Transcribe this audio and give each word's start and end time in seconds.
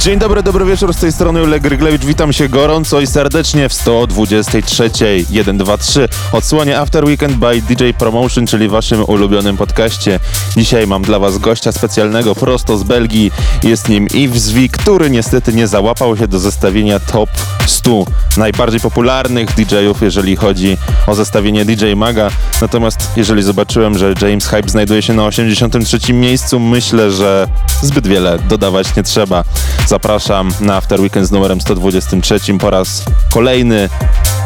Dzień 0.00 0.18
dobry, 0.18 0.42
dobry 0.42 0.64
wieczór, 0.64 0.94
z 0.94 0.96
tej 0.96 1.12
strony 1.12 1.42
Oleg 1.42 1.62
Gryglewicz. 1.62 2.04
Witam 2.04 2.32
się 2.32 2.48
gorąco 2.48 3.00
i 3.00 3.06
serdecznie 3.06 3.68
w 3.68 3.74
123 3.74 4.90
123 5.24 6.08
odsłonie 6.32 6.78
After 6.78 7.04
Weekend 7.04 7.36
by 7.36 7.62
DJ 7.62 7.90
Promotion, 7.98 8.46
czyli 8.46 8.68
waszym 8.68 9.04
ulubionym 9.04 9.56
podcaście. 9.56 10.20
Dzisiaj 10.56 10.86
mam 10.86 11.02
dla 11.02 11.18
was 11.18 11.38
gościa 11.38 11.72
specjalnego 11.72 12.34
prosto 12.34 12.78
z 12.78 12.82
Belgii. 12.82 13.30
Jest 13.62 13.88
nim 13.88 14.06
Yves 14.06 14.42
Zwi, 14.42 14.68
który 14.68 15.10
niestety 15.10 15.52
nie 15.52 15.66
załapał 15.66 16.16
się 16.16 16.28
do 16.28 16.38
zestawienia 16.38 17.00
top 17.00 17.30
100 17.66 18.04
najbardziej 18.36 18.80
popularnych 18.80 19.54
DJ-ów, 19.54 20.02
jeżeli 20.02 20.36
chodzi 20.36 20.76
o 21.06 21.14
zestawienie 21.14 21.64
DJ 21.64 21.92
Maga. 21.96 22.30
Natomiast 22.60 23.10
jeżeli 23.16 23.42
zobaczyłem, 23.42 23.98
że 23.98 24.14
James 24.22 24.46
Hype 24.46 24.68
znajduje 24.68 25.02
się 25.02 25.14
na 25.14 25.24
83 25.24 26.12
miejscu, 26.12 26.60
myślę, 26.60 27.10
że 27.10 27.48
zbyt 27.82 28.06
wiele 28.06 28.38
dodawać 28.38 28.96
nie 28.96 29.02
trzeba. 29.02 29.44
Zapraszam 29.90 30.48
na 30.60 30.76
After 30.76 31.00
Weekend 31.00 31.26
z 31.26 31.30
numerem 31.30 31.60
123 31.60 32.40
po 32.60 32.70
raz 32.70 33.04
kolejny. 33.32 33.88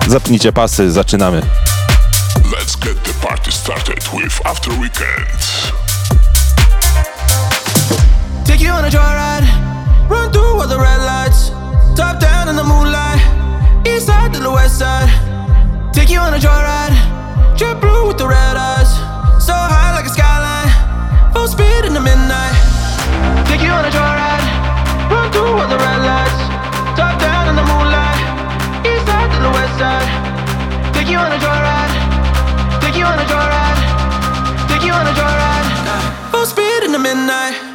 Zapnijcie 0.08 0.52
pasy, 0.52 0.92
zaczynamy. 0.92 1.42
Let's 2.58 2.76
get 2.78 3.02
the 3.02 3.28
party 3.28 3.52
started 3.52 4.08
with 4.12 4.40
After 4.44 4.72
Weekend. 4.72 5.72
Take 8.46 8.64
you 8.64 8.72
on 8.72 8.84
a 8.84 8.90
joyride, 8.90 9.46
run 10.10 10.32
through 10.32 10.60
all 10.60 10.68
the 10.68 10.78
red 10.78 11.02
lights, 11.02 11.50
top 11.96 12.20
down 12.20 12.48
in 12.48 12.56
the 12.56 12.64
moonlight, 12.64 13.20
east 13.96 14.06
side 14.06 14.32
to 14.32 14.40
the 14.40 14.50
west 14.50 14.78
side. 14.78 15.10
Take 15.92 16.12
you 16.14 16.20
on 16.20 16.34
a 16.34 16.38
joyride, 16.38 16.96
jet 17.56 17.80
blue 17.80 18.08
with 18.08 18.16
the 18.16 18.28
red 18.28 18.56
eyes, 18.56 18.88
so 19.46 19.52
high 19.52 19.73
the 25.68 25.78
red 25.78 26.00
lights, 26.04 26.40
top 26.98 27.18
down 27.20 27.48
in 27.48 27.56
the 27.56 27.62
moonlight, 27.62 28.20
east 28.84 29.06
side 29.06 29.30
to 29.32 29.38
the 29.40 29.52
west 29.56 29.78
side. 29.78 30.08
Take 30.92 31.08
you 31.08 31.18
on 31.18 31.32
a 31.32 31.38
joyride, 31.38 31.94
take 32.80 32.96
you 32.96 33.04
on 33.04 33.18
a 33.18 33.24
joyride, 33.24 33.80
take 34.68 34.84
you 34.84 34.92
on 34.92 35.06
a 35.06 35.14
joyride, 35.20 35.68
full 36.30 36.46
speed 36.46 36.82
in 36.84 36.92
the 36.92 36.98
midnight. 36.98 37.73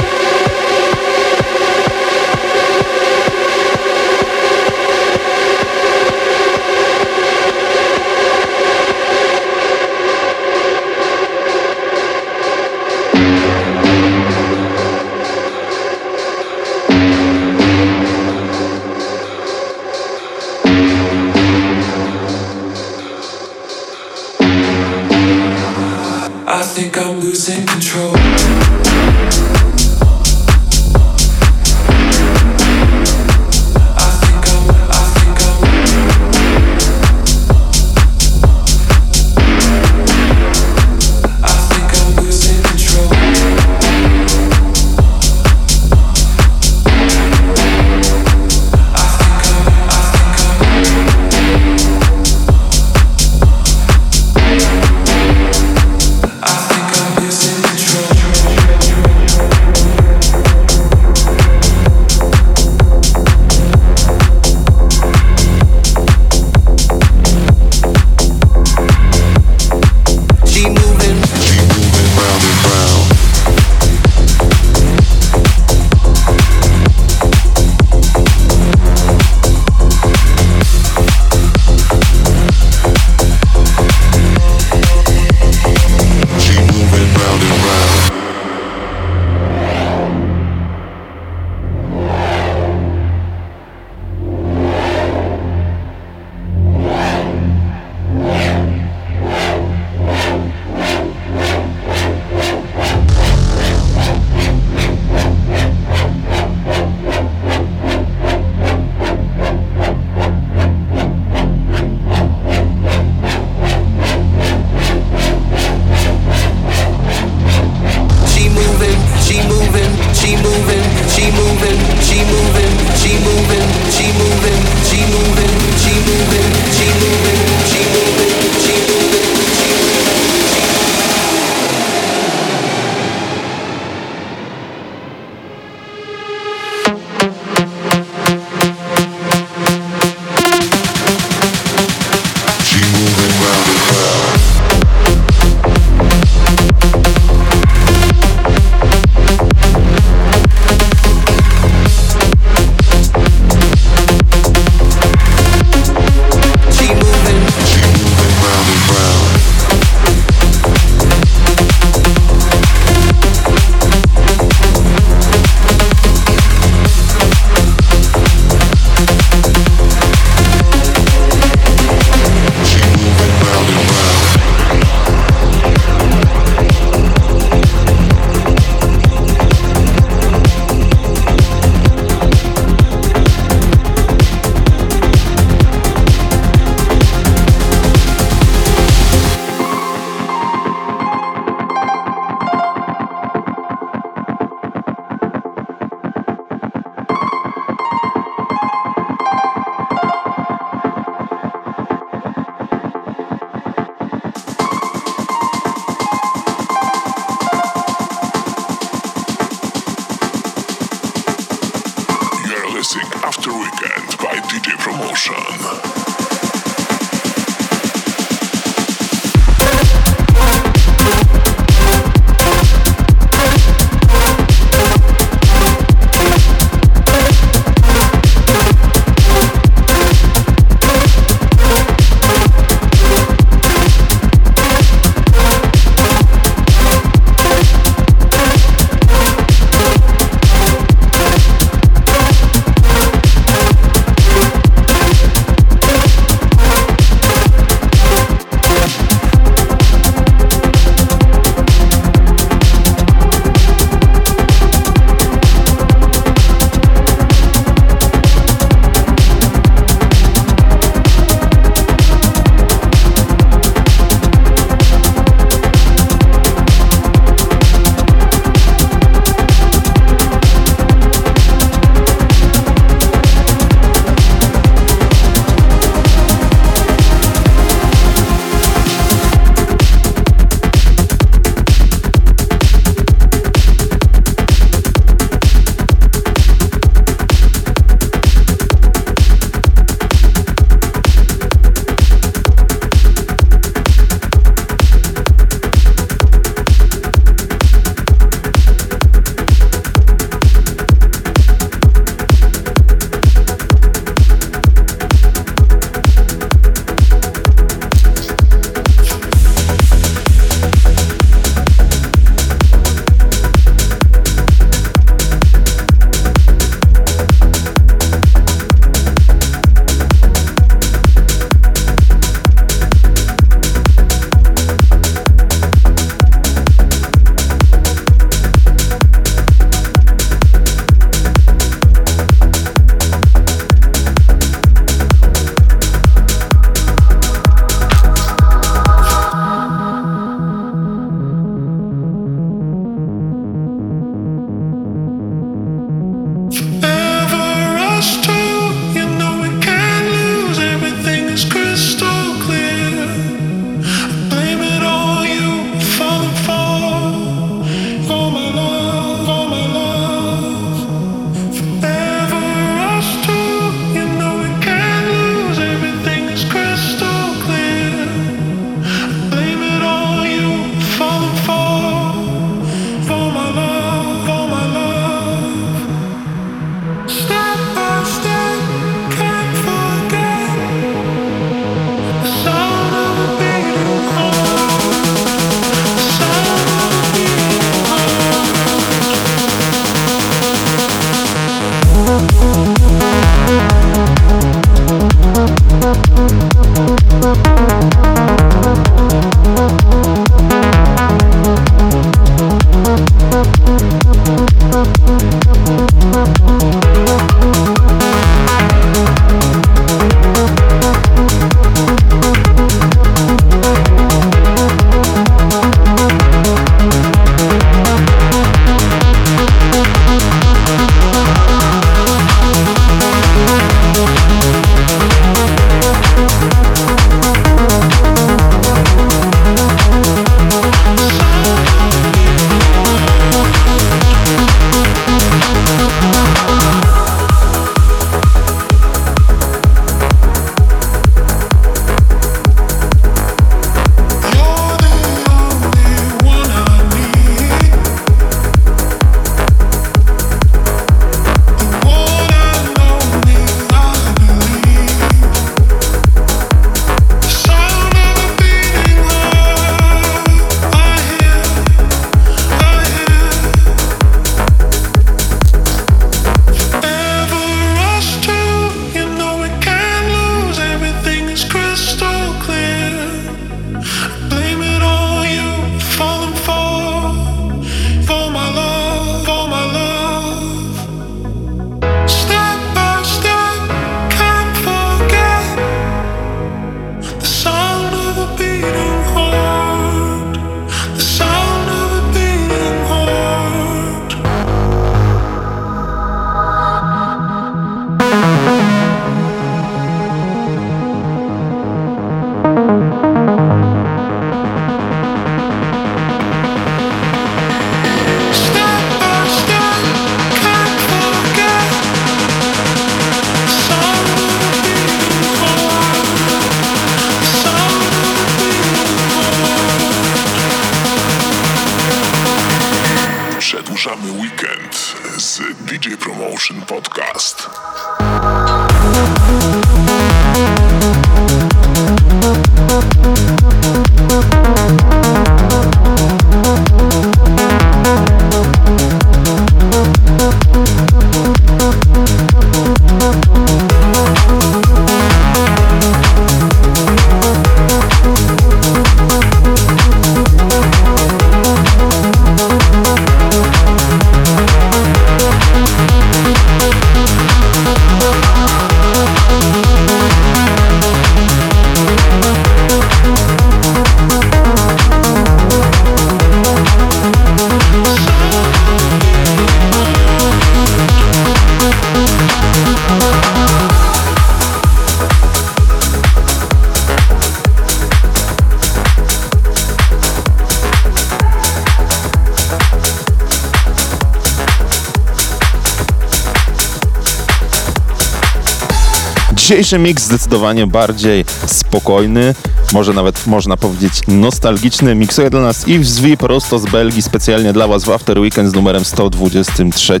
Dzisiejszy 589.56 589.78
mix 589.78 590.02
zdecydowanie 590.02 590.66
bardziej 590.66 591.24
spokojny, 591.46 592.34
może 592.72 592.92
nawet 592.92 593.26
można 593.26 593.56
powiedzieć 593.56 594.02
nostalgiczny. 594.08 594.94
Miksuje 594.94 595.30
dla 595.30 595.40
nas 595.40 595.68
Yves 595.68 595.98
V 595.98 596.16
prosto 596.16 596.58
z 596.58 596.66
Belgii, 596.66 597.02
specjalnie 597.02 597.52
dla 597.52 597.68
Was 597.68 597.84
w 597.84 597.90
After 597.90 598.18
Weekend 598.18 598.50
z 598.50 598.54
numerem 598.54 598.84
123. 598.84 600.00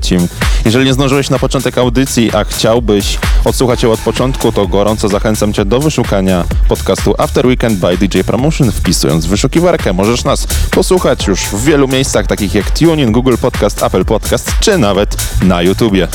Jeżeli 0.64 0.84
nie 0.84 0.94
zdążyłeś 0.94 1.30
na 1.30 1.38
początek 1.38 1.78
audycji, 1.78 2.30
a 2.34 2.44
chciałbyś 2.44 3.18
odsłuchać 3.44 3.82
ją 3.82 3.92
od 3.92 4.00
początku, 4.00 4.52
to 4.52 4.66
gorąco 4.66 5.08
zachęcam 5.08 5.52
Cię 5.52 5.64
do 5.64 5.80
wyszukania 5.80 6.44
podcastu 6.68 7.14
After 7.18 7.46
Weekend 7.46 7.78
by 7.78 7.96
DJ 7.96 8.20
Promotion, 8.20 8.72
wpisując 8.72 9.26
w 9.26 9.28
wyszukiwarkę. 9.28 9.92
Możesz 9.92 10.24
nas 10.24 10.46
posłuchać 10.70 11.26
już 11.26 11.40
w 11.40 11.64
wielu 11.64 11.88
miejscach, 11.88 12.26
takich 12.26 12.54
jak 12.54 12.70
TuneIn, 12.70 13.12
Google 13.12 13.36
Podcast, 13.40 13.82
Apple 13.82 14.04
Podcast, 14.04 14.52
czy 14.60 14.78
nawet 14.78 15.16
na 15.42 15.62
YouTubie. 15.62 16.08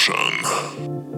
prochaine. 0.00 1.09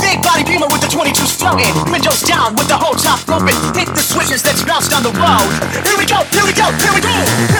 Big 0.00 0.22
body 0.22 0.44
beamer 0.44 0.66
with 0.68 0.80
the 0.80 0.90
22s 0.90 1.38
floating. 1.38 1.72
Windows 1.90 2.22
down 2.22 2.54
with 2.56 2.68
the 2.68 2.76
whole 2.76 2.94
top 2.94 3.22
open. 3.28 3.54
Hit 3.74 3.88
the 3.94 4.02
switches 4.02 4.42
that's 4.42 4.62
bounced 4.64 4.92
on 4.92 5.02
the 5.02 5.12
road. 5.14 5.46
Here 5.86 5.98
we 5.98 6.06
go, 6.06 6.22
here 6.34 6.44
we 6.44 6.52
go, 6.52 6.66
here 6.82 6.92
we 6.92 7.00
go. 7.00 7.55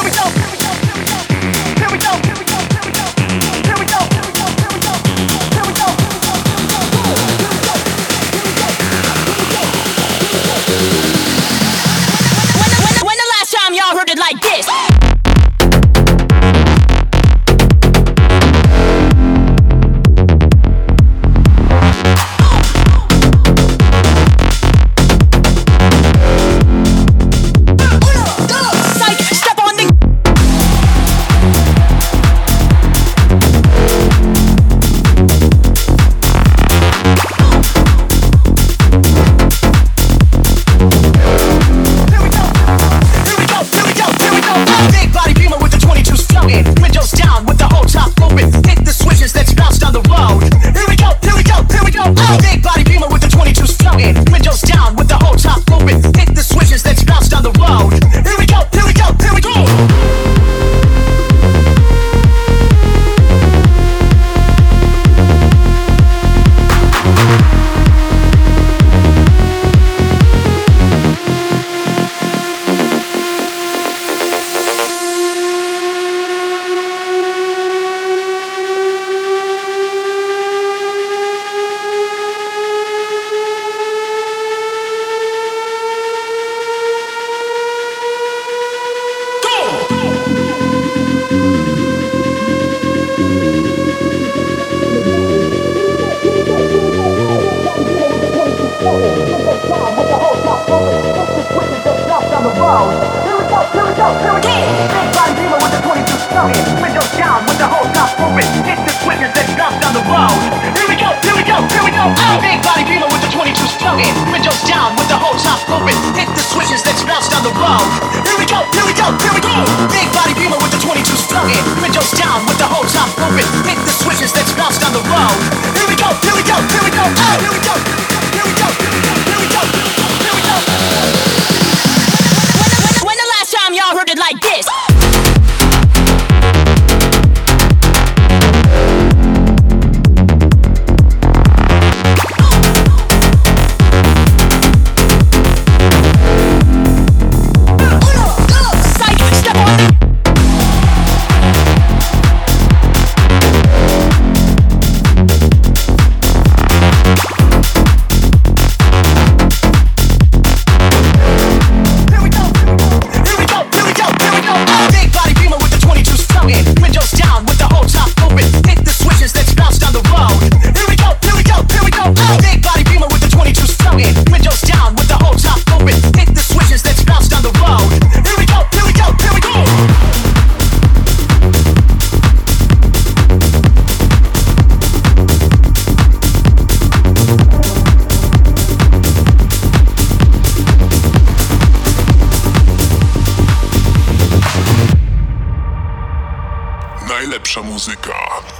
Najlepsza 197.08 197.62
muzyka 197.62 198.14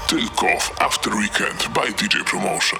tylko 0.06 0.46
w 0.60 0.82
After 0.82 1.14
Weekend 1.14 1.68
by 1.68 1.92
DJ 1.92 2.16
Promotion. 2.24 2.78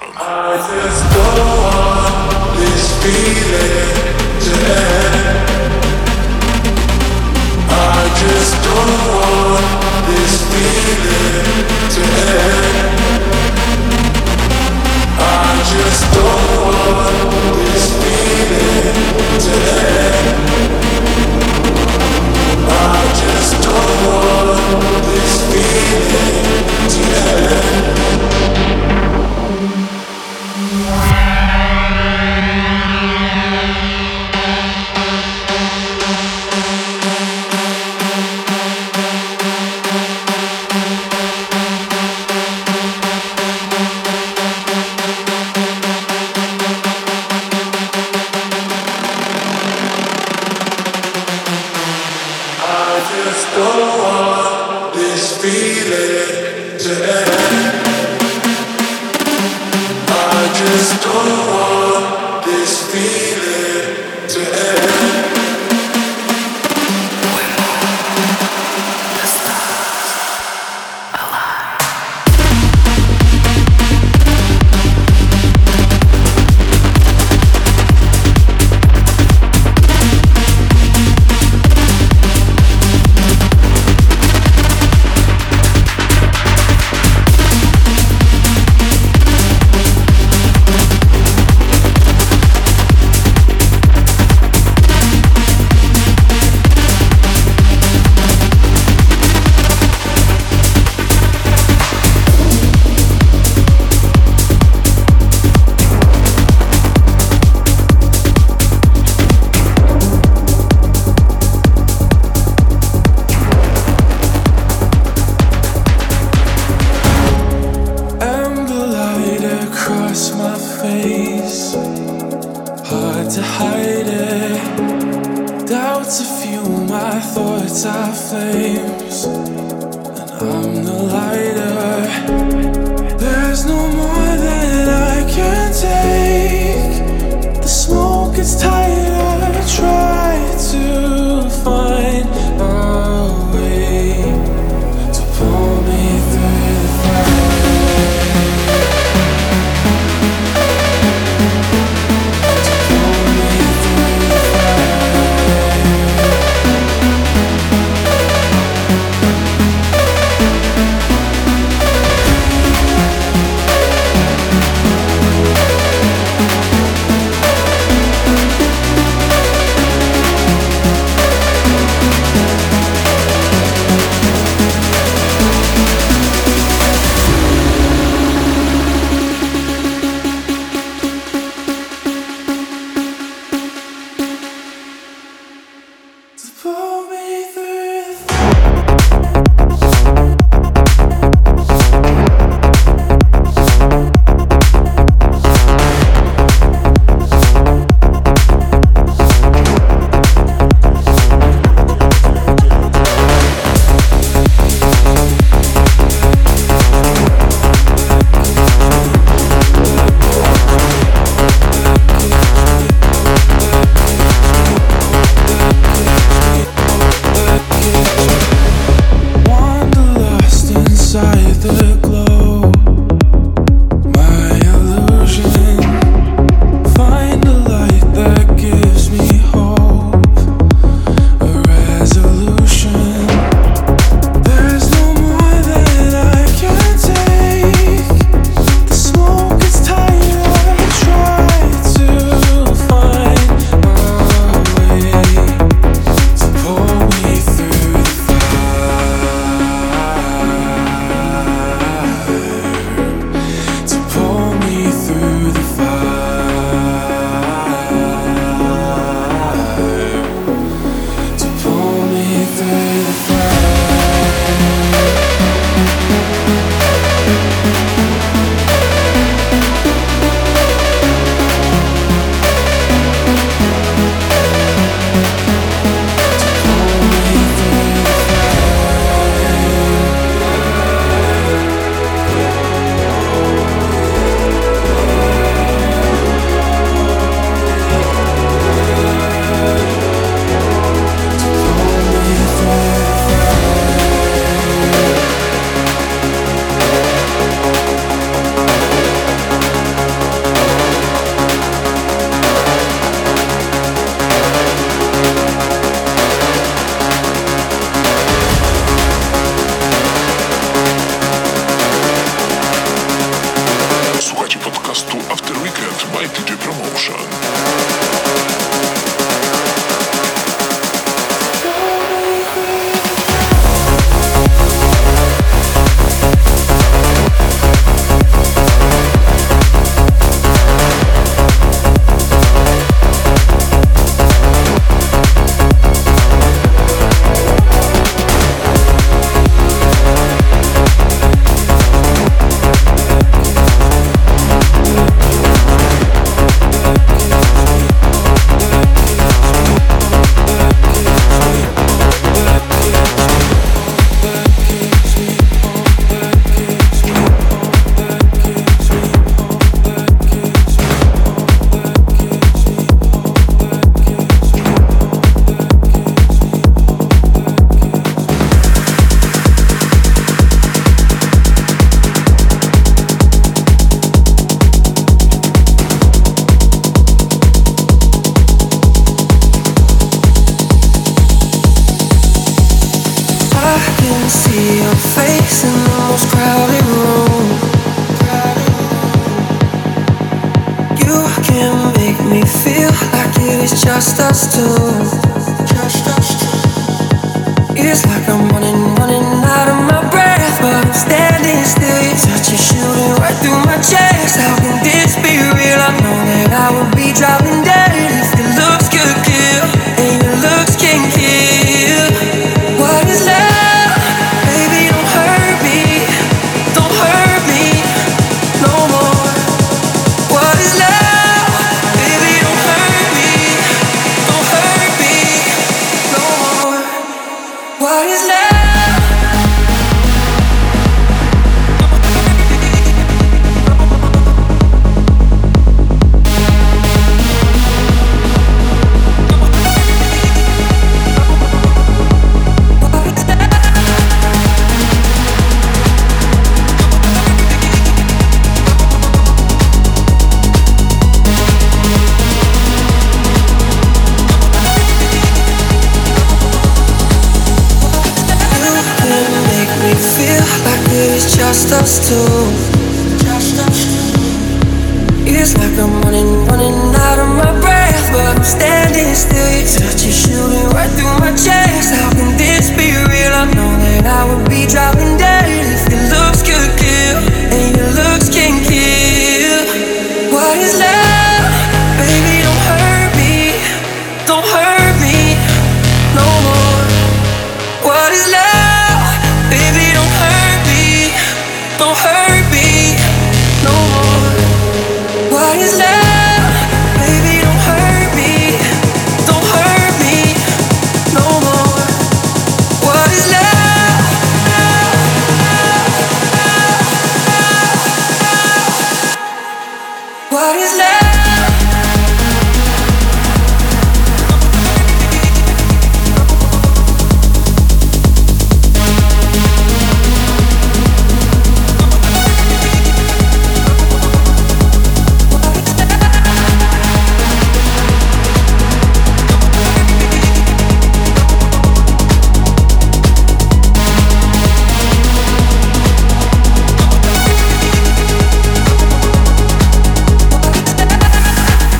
Just 15.67 16.13
don't 16.13 16.57
want 16.59 16.77
this 17.67 17.91
feeling 17.99 18.47
to 19.39 19.51
end. 19.51 20.96
this 25.03 25.41
feeling 25.51 26.89
to 26.89 27.01
end. 27.17 28.86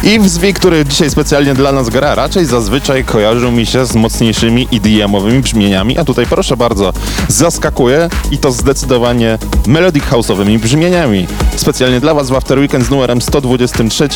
I 0.08 0.20
w 0.20 0.54
który 0.54 0.86
dzisiaj 0.86 1.10
specjalnie 1.10 1.54
dla 1.54 1.72
nas 1.72 1.90
gra, 1.90 2.16
raczej 2.16 2.46
zazwyczaj 2.46 3.04
kojarzył 3.04 3.52
mi 3.52 3.66
się 3.66 3.86
z 3.86 3.96
mocniejszymi 3.96 4.68
EDM-owymi 4.72 5.42
brzmieniami, 5.42 5.98
a 5.98 6.06
tutaj 6.06 6.26
proszę 6.26 6.58
bardzo, 6.58 6.94
zaskakuje 7.28 8.10
i 8.32 8.38
to 8.38 8.52
zdecydowanie 8.52 9.38
melodic 9.68 10.04
house'owymi 10.04 10.60
brzmieniami. 10.60 11.28
Specjalnie 11.56 12.00
dla 12.00 12.14
Was 12.14 12.30
w 12.30 12.36
After 12.36 12.60
Weekend 12.60 12.86
z 12.86 12.90
numerem 12.90 13.22
123. 13.22 14.10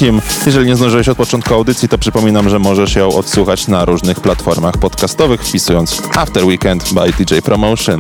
Jeżeli 0.46 0.68
nie 0.68 0.76
zdążyłeś 0.76 1.10
od 1.10 1.18
początku 1.18 1.54
audycji, 1.54 1.90
to 1.90 1.98
przypominam, 1.98 2.50
że 2.50 2.60
możesz 2.60 2.96
ją 2.96 3.08
odsłuchać 3.08 3.68
na 3.68 3.86
różnych 3.86 4.20
platformach 4.20 4.78
podcastowych, 4.78 5.42
wpisując 5.42 6.02
After 6.16 6.46
Weekend 6.46 6.94
by 6.94 7.26
DJ 7.26 7.40
Promotion. 7.44 8.00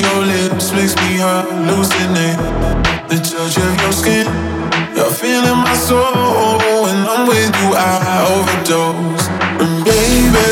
Your 0.00 0.24
lips 0.24 0.72
makes 0.72 0.94
me 0.96 1.18
hallucinate. 1.22 2.40
The 3.08 3.18
touch 3.20 3.56
of 3.58 3.74
your 3.82 3.92
skin, 3.92 4.26
you're 4.96 5.10
feeling 5.10 5.60
my 5.62 5.74
soul. 5.74 6.58
When 6.84 6.98
I'm 7.06 7.28
with 7.28 7.54
you, 7.60 7.70
I 7.76 8.26
overdose. 8.34 9.26
And 9.62 9.84
baby, 9.84 10.50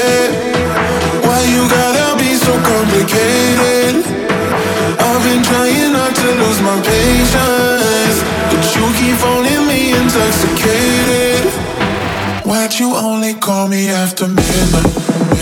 why 1.26 1.40
you 1.54 1.62
gotta 1.68 2.18
be 2.18 2.34
so 2.36 2.52
complicated? 2.70 4.04
I've 5.00 5.22
been 5.24 5.42
trying 5.42 5.92
not 5.92 6.14
to 6.14 6.28
lose 6.40 6.60
my 6.62 6.76
patience, 6.80 8.18
but 8.50 8.64
you 8.76 8.84
keep 8.98 9.16
phoning 9.18 9.66
me 9.66 9.92
intoxicated. 9.92 11.44
Why'd 12.44 12.78
you 12.78 12.94
only 12.94 13.34
call 13.34 13.68
me 13.68 13.88
after? 13.88 14.26
Midnight, 14.28 14.92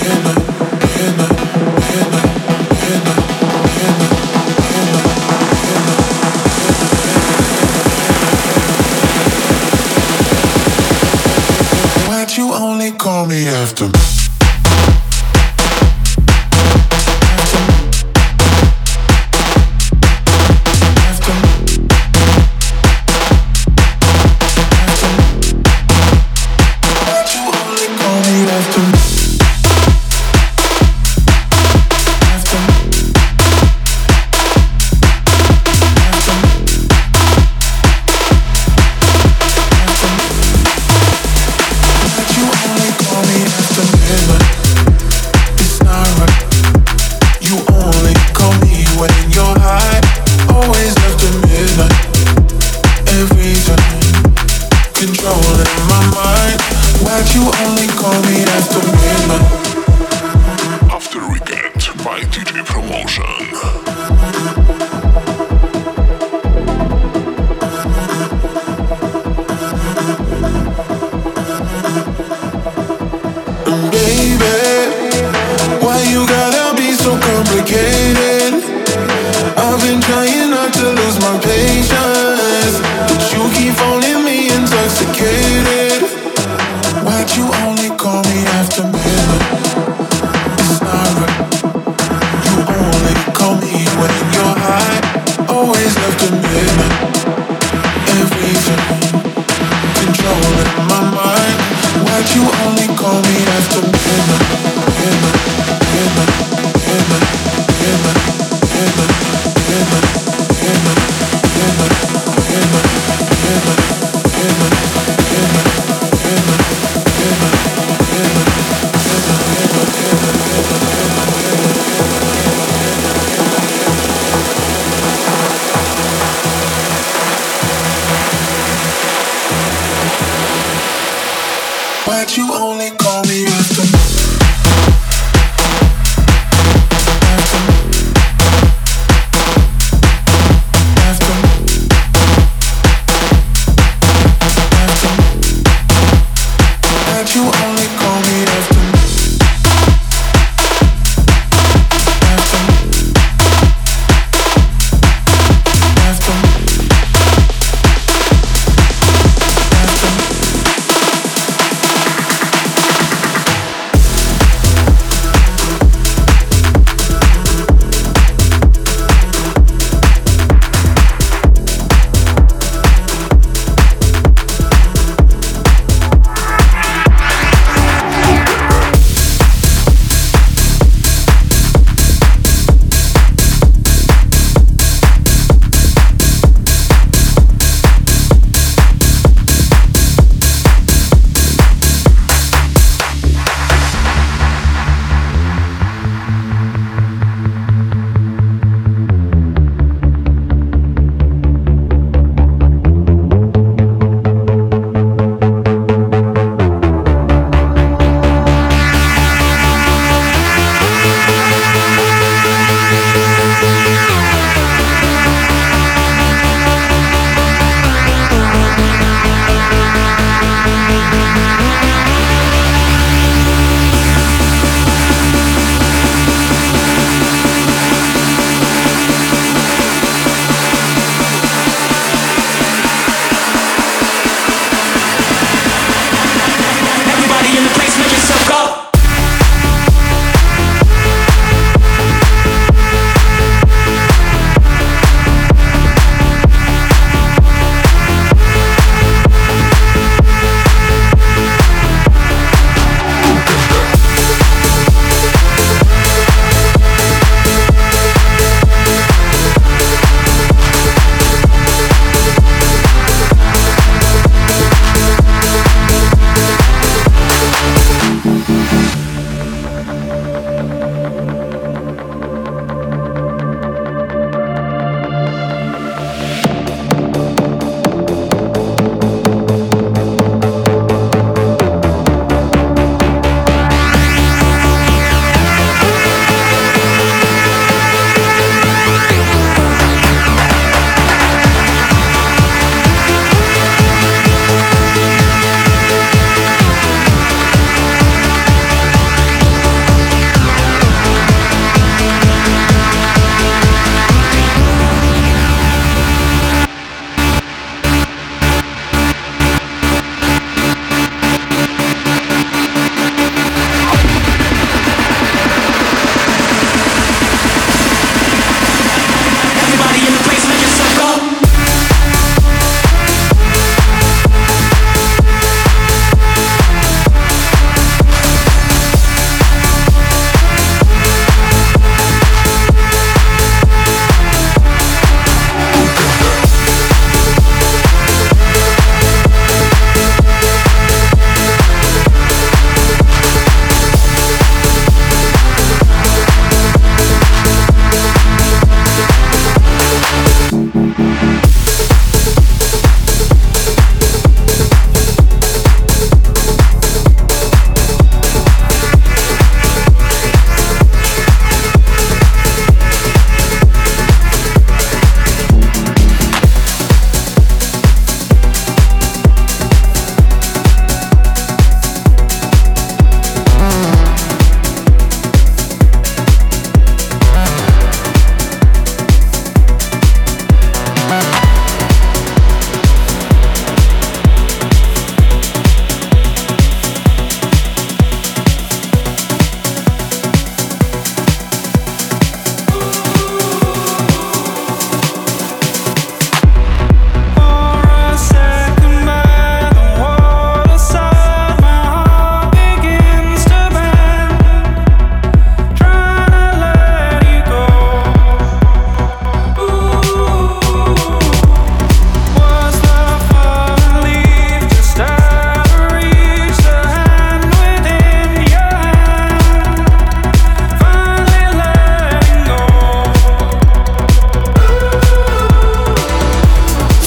midnight, 0.03 0.43
midnight, 0.97 1.40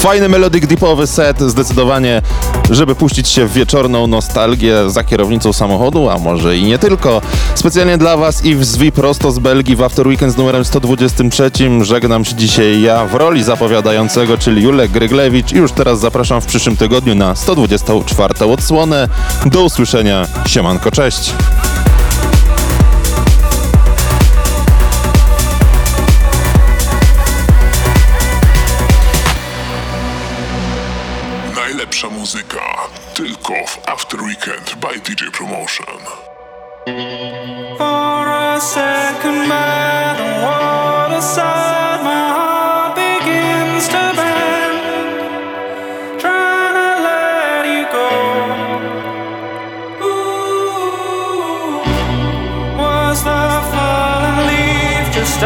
Fajny 0.04 0.30
melodic 0.30 0.68
deepowy 0.68 1.08
set, 1.08 1.42
zdecydowanie, 1.42 2.22
żeby 2.70 2.96
puścić 2.96 3.28
się 3.30 3.46
w 3.46 3.54
wieczorną 3.54 4.08
nostalgię 4.08 4.90
za 4.90 5.04
kierownicą 5.04 5.54
samochodu, 5.54 6.10
a 6.10 6.18
może 6.18 6.58
i 6.58 6.64
nie 6.64 6.78
tylko. 6.78 7.22
Specjalnie 7.56 7.98
dla 7.98 8.18
Was 8.18 8.46
i 8.46 8.56
w 8.56 8.66
Zwi 8.66 8.92
prosto 8.92 9.32
z 9.32 9.40
Belgii 9.40 9.76
w 9.76 9.82
After 9.82 10.08
Weekend 10.08 10.34
z 10.34 10.38
numerem 10.38 10.66
123 10.66 11.52
żegnam 11.82 12.26
się 12.26 12.36
dzisiaj 12.36 12.82
ja 12.82 13.06
w 13.06 13.14
roli 13.14 13.44
zapowiadającego, 13.44 14.38
czyli 14.38 14.64
Julek 14.64 14.92
Gryglewicz 14.92 15.52
i 15.52 15.58
już 15.58 15.72
teraz 15.72 16.00
zapraszam 16.00 16.42
w 16.42 16.46
przyszłym 16.46 16.78
tygodniu 16.78 17.16
na 17.16 17.36
124 17.36 18.46
odsłonę. 18.46 19.08
Do 19.46 19.64
usłyszenia, 19.64 20.28
siemanko, 20.48 20.92
cześć! 20.92 21.34
After 34.14 34.26
Weekend 34.28 34.80
by 34.80 34.94
DJ 34.98 35.32
Promotion. 35.32 35.86
For 37.78 38.28
a 38.30 38.60
second, 38.62 39.50
by 39.50 40.14
the 40.20 40.30
waterside, 40.46 42.04
my 42.04 42.28
heart 42.38 42.96
begins 42.96 43.88
to 43.88 44.14
bend. 44.16 45.20
Trying 46.22 46.76
to 46.78 46.90
let 47.10 47.66
you 47.74 47.86
go. 47.98 48.10
Ooh, 50.06 51.82
was 52.78 53.18
the 53.24 53.44
fallen 53.72 54.38
leaf 54.46 55.06
just 55.12 55.42